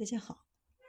[0.00, 0.46] 大家好，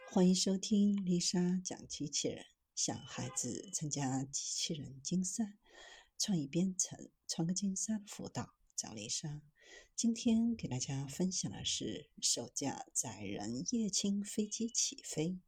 [0.09, 5.58] 欢迎收听丽莎讲机器人，想孩子参加机器人竞赛、
[6.18, 9.41] 创意编程、创客竞赛的辅导，找丽莎。
[9.97, 15.41] 今天给大家分享的是首架载人液氢飞机起飞，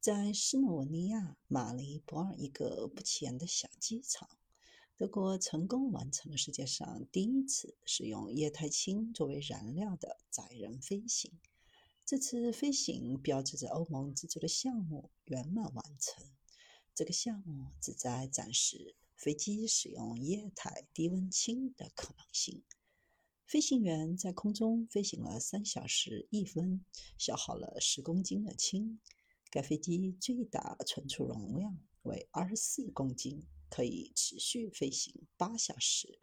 [0.00, 4.28] 在斯洛文尼亚马里博尔一个不起眼的小机场，
[4.96, 11.38] 德国成功完成了世界上第一次使用液态氢作为燃料的载人飞行。
[12.06, 16.22] 这次飞行标志着欧盟资助的项目圆满完成。
[16.94, 22.62] 这个项目旨在展示飞机使用液态低温氢的可能性。
[23.46, 26.84] 飞行员在空中飞行了三小时一分，
[27.16, 29.00] 消耗了十公斤的氢。
[29.50, 36.18] 该飞机最大存储容量为二十四公斤，可以持续飞行八小时。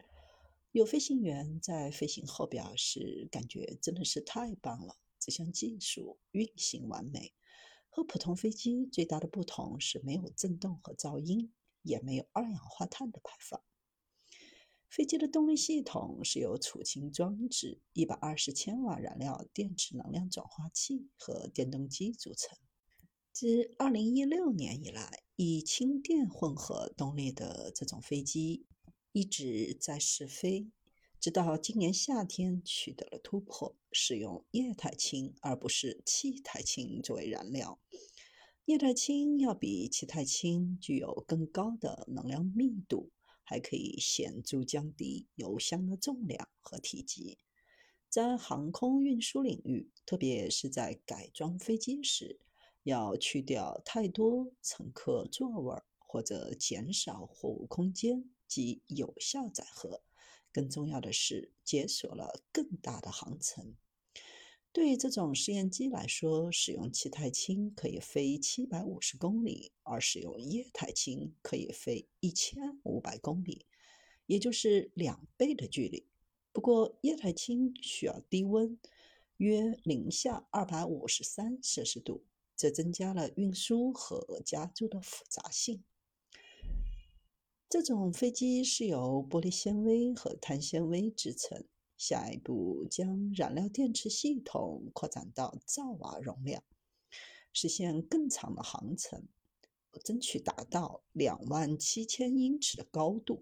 [0.70, 7.32] 有飞行员在飞行后表示：“感觉真的是太棒了。”这项技术运行完美，
[7.88, 11.52] 和普通飞机最大的不同是没有震动和噪音，
[11.82, 13.62] 也没有二氧化碳的排放。
[14.90, 22.58] 飞机的动力系统是由储氢装置、一百二十千瓦燃料电池能量转化器和电动机组成。
[23.32, 28.66] 自二零一六年以来，以氢电混合动力的这种飞机
[29.12, 30.70] 一直在试飞。
[31.22, 37.78] 直到今年夏天取得了突破，使用液态氢而不是气态氢作为燃料。
[38.64, 43.12] 液态氢要比气态氢具有更高的能量密度，
[43.44, 47.38] 还可以显著降低油箱的重量和体积。
[48.08, 52.40] 在航空运输领域，特别是在改装飞机时，
[52.82, 60.02] 要去掉太多乘客座位，或者减少货物空间及有效载荷。
[60.52, 63.74] 更重要的是，解锁了更大的航程。
[64.72, 73.66] 对于这种试验机来说，使用气态氢可以飞七百五十公里，而使用液态氢可以飞一千五百公里，
[74.26, 76.06] 也就是两倍的距离。
[76.52, 78.78] 不过，液态氢需要低温，
[79.36, 82.24] 约零下二百五十三摄氏度，
[82.56, 85.84] 这增加了运输和加注的复杂性。
[87.72, 91.64] 这种飞机是由玻璃纤维和碳纤维制成。
[91.96, 96.62] 下一步将燃料电池系统扩展到兆瓦容量，
[97.50, 99.26] 实现更长的航程，
[100.04, 103.40] 争取达到两万七千英尺的高度。